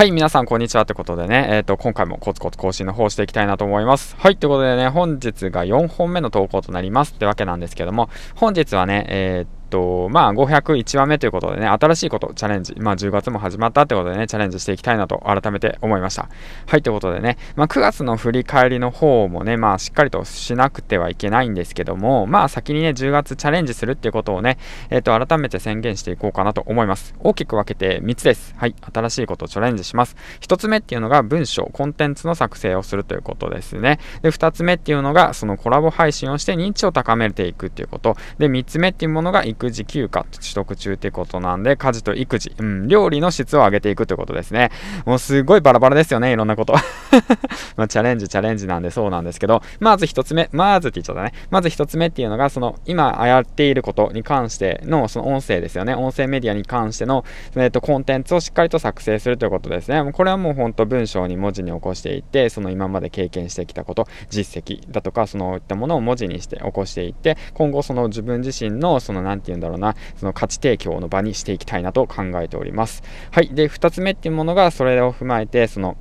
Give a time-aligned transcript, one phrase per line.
[0.00, 0.84] はい、皆さん、こんにちは。
[0.84, 4.16] ってことでね、えっ、ー、と、今回もコツコツ更新の方していきたいなと思います。
[4.18, 16.28] はい、ということでね、本日が4本目の投稿となりますってわけなんですけども、本日はね、えっーと、まあ、501話目ということでね、新しいこと、チャレンジ、まあ、10月も始まったってことでね、チャレンジしていきたいなと改めて思いました。
[16.66, 24.58] はい、ということでね、まあ、9月の振り返りの方もね、まあ、しっかりとしなくてはいけないんですけども、まあ、先にね、10月チャレンジするっていうことをね、
[24.90, 27.14] えっ、ー、と、改めて宣言していこうかなと思います。
[27.20, 28.54] 大きく分けて3つです。
[28.56, 30.16] はい、新しいことをチャレンジします。
[30.40, 34.00] 1つ目っていうのが文章、コンテンツの作成をするということですね。
[34.22, 38.16] で、2つ目っていうのが、そのコラボ配信をして認知を高めていくっていうこと。
[38.38, 44.70] で、3つ目っていうものが育児休暇取得中ってことなんで、家事と育児、うん、料理の質を上げていくってことですね。
[45.04, 46.72] もうすごいバラバラですよね、いろんなこと。
[47.76, 51.32] まあ、チャレンジ、チャレンジなんでそうなんですけど、まず一つ目、まずって言っちゃったね。
[51.50, 55.94] まず一つ目っていうのが、その、今やっていることに関しての、その音声ですよね。
[55.94, 57.24] 音声メディアに関しての、
[57.56, 60.10] えっ、と、コンテンツをしっかりと作成するということですね。
[60.12, 73.02] これはもう本当文章に文字に起こしていって、その今まで経験してきたこと、実績だとか、そのいったものを文字にして起こしていって、今後その自分自身の、その、なんて言うんだろうな、その価値提供の場にしていきたいなと考えております。
[73.30, 73.48] はい。
[73.48, 75.96] で、2つ目っていうものが、それを踏まえて、その、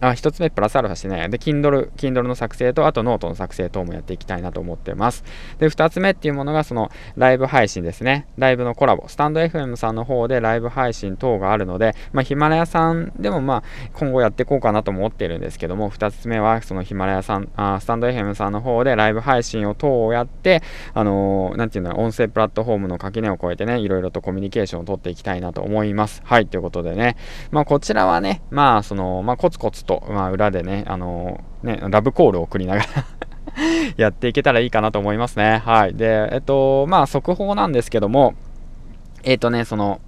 [0.00, 5.24] あ、一つ目プラスアルファしてね、で、Kindle、Kindle の作成と、あとノートの作成等もやっていきたいなと思ってます。
[5.58, 8.26] で、二つ目っていうものが、その、ライブ配信ですね。
[8.36, 9.08] ライブのコラボ。
[9.08, 13.62] スタンド FM さんの方でライブ配信等があるので、まあ、ヒマラヤさんでも、まあ、
[13.94, 20.62] 今後やっていこうかなと思ってるんですけども、二つ目は、そのヒマラヤさん、あスタンド FM さんの方でライブ配信を等をやって、
[20.94, 26.22] あのー、なんていうんだろう、音声プラットフォームの垣根を越えてね、いろいろとコミュニケーションを取っていきたいなと思います。
[26.24, 27.16] はい、ということでね、
[27.50, 32.86] まあ、こちらはね、まあ、その、まあ、コツコツと、まあ、裏でね、あのね、ラブコールを送りながら
[33.96, 35.62] やっていけたらいいかなと思いますね。
[35.64, 35.94] はい。
[35.94, 38.34] で、えっと、まあ、速報なんですけども、
[39.22, 40.00] えっとね、その、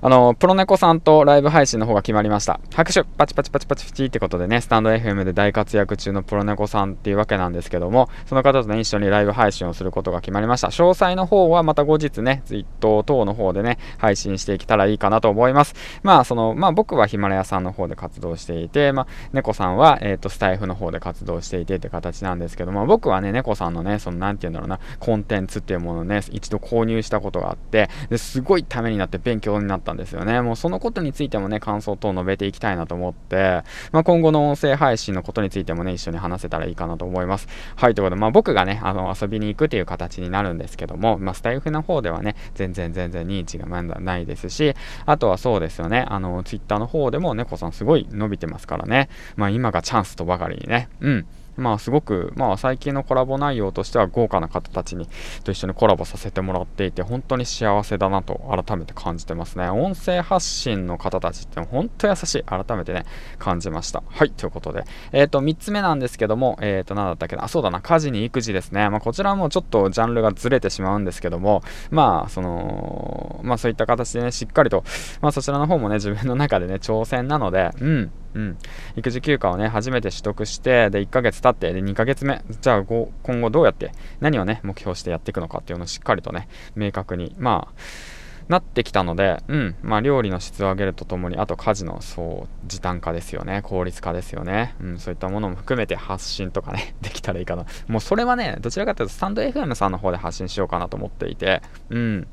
[0.00, 2.60] あの、プロネコさんとライブ配信の方が決まりました。
[2.74, 10.68] 拍手パチパチパチパチパチってことでね、スタンド FM で大活躍中のプロネコさんっていうわけなんですけども、その方とね、一緒にライブ配信をすることが決まりました。
[10.68, 15.74] 詳細の方はまた後日ね、ツイート等の方でね、配信していけたらいいかなと思います。
[16.02, 30.40] まあ、その、まあ僕はヒマラヤさんの方で活動していて、まあ、猫さんは、えっ、ー、と、スタイフの方で活動していてって形なんですけども、僕はね、猫さんのね、その、なんて言うんだろうな、コンテンツっていうものをね、一度購入したことがあって、ですごいためになって勉強になったたんですよね。
[30.42, 33.62] もうそのことについてもね、感想等を述べていきたいなと思って、
[33.92, 37.48] まあ、今後の音声配信のことについてもね、一緒に話せたらいいかなと思います。
[37.76, 44.74] はい、ということで、まあ、僕がね、あの、遊びに行くという形になるんですけども、まあ、スタイフの方ではね、全然全然認知がまだないですし、
[45.06, 51.26] あとはそうですよね、あの、ツイッターの方でも猫さんすごい伸びてますからね、まあ、今がチャンスとばかりにね、うん。
[51.58, 55.08] まあすごく、まあ最近のコラボ内容としては豪華な方たちに
[55.44, 59.68] と一緒にコラボさせてもらっていて本当に幸せだなと改めて感じてますね。
[59.68, 62.42] 音声発信の方たちって本当優しい。
[62.44, 63.04] 改めてね、
[63.38, 64.02] 感じました。
[64.08, 64.84] はい、ということで。
[65.12, 67.44] えっ、ー、と、3つ目なんですけども、えっ、ー、と、何だったっけな。
[67.44, 67.80] あ、そうだな。
[67.80, 68.88] 家事に育児ですね。
[68.88, 74.84] まあこちらもちょっとジャンルがずれてしまうんですけども、まあその、まあそういった形でね、しっかりと、
[75.20, 78.10] まあそちらの方もね、自分の中でね、挑戦なので、うん。
[78.34, 78.58] うん、
[78.96, 83.90] 育児休暇をね初めて取得してで1ヶ月経ってで2ヶ月目じゃあ今後どうやって
[84.20, 88.17] 何をね目標してやっていくのかっていうのをしっかりとね明確にまあ
[88.48, 97.66] なってきたので、うん、まあ、料理の質を上げるとともに、あと家事の、そう、時短化ですよね、効率化ですよね、うん、そういったものも含めて発信とかね、 できたらいいかな。
[97.88, 101.60] もうそれはね、どちらかというと、スタンド FM さんの方で発信しようかなと思っていて、
[101.90, 102.20] うん。
[102.22, 102.26] だ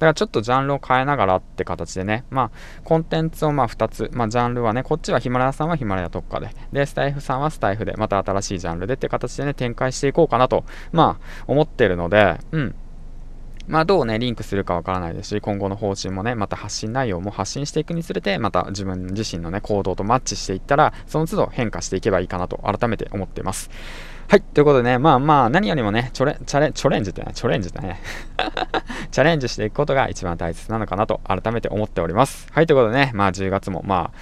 [0.00, 2.50] からちょっとジャンルを変えながらって形でね、まあ、
[2.84, 12.74] コンテンツをまあ2つ、まあ、ジャンルはね、こっちはヒマラヤさんはヒマラヤ特化で、で、スタイフさんはスタイフで、また新しいジャンルでって形でね、展開していこうかなと、まあ、思ってるので、うん。
[13.66, 23.70] まあ、どうね、リンクするかわからないですし、今後の方針もね、また発信内容も発信していくにつれて、また自分自身のね、行動とマッチしていったら、その都度変化していけばいいかなと改めて思っています。
[24.28, 24.42] はい。
[24.42, 28.00] ということでね、まあまあ、何よりもね、チョレ、チャレ、チョレンジってね、チョレンジってね、
[29.10, 32.46] チャレンジしていくことが一番大切なのかなと改めて思っております。
[32.50, 32.66] はい。
[32.66, 34.18] ということでね、まあ10月もまあ、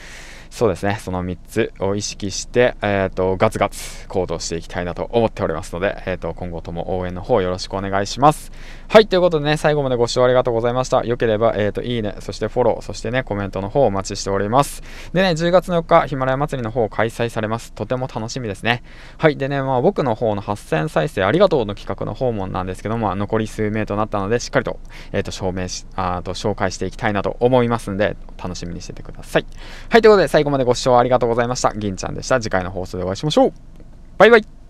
[0.53, 8.53] そうですね、その3つを意識して、えっ、ー、と、ガツガツ行動していきたいなと思っておりますので、えっ、ー、と、今後とも応援の方よろしくお願いします。
[8.87, 11.05] はい、ということでね、最後までご視聴ありがとうございました。
[11.05, 14.83] よければ、えっ、ー、と、いいね、そしてフォロー、そしてね、コメントの方お待ちしております。
[15.15, 17.73] でね、10月4日、ヒマラヤ祭りの方開催されます。
[17.73, 18.83] とても楽しみですね。
[19.17, 24.79] はい、でね、まあ僕の方の8000再生ありがとうの企画の訪問なんですけども、残り数名となったので、しっかりと、
[25.13, 29.47] えっ、と、証明し、あと、紹介していきたいなと思いますんで、楽しみにしててください。
[29.89, 31.73] はい、ということで、最後までご視聴ありがとうございました。
[31.73, 32.41] 銀ちゃんでした。
[32.41, 33.53] 次回の放送でお会いしましょう。
[34.19, 34.62] バイバイ。